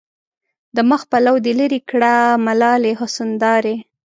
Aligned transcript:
د 0.75 0.77
مخ 0.89 1.01
پلو 1.11 1.35
دې 1.45 1.53
لېري 1.59 1.81
کړه 1.89 2.13
ملالې 2.45 2.91
حسن 2.99 3.29
دارې 3.43 3.75